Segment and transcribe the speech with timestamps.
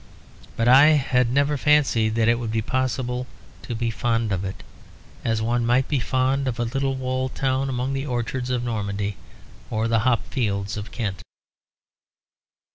[0.57, 3.27] But I had never fancied that it would be possible
[3.61, 4.63] to be fond of it;
[5.23, 9.15] as one might be fond of a little walled town among the orchards of Normandy
[9.69, 11.21] or the hop fields of Kent.